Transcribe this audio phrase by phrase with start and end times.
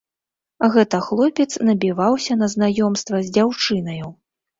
[0.75, 4.07] Гэта хлопец набіваўся на знаёмства з дзяўчынаю.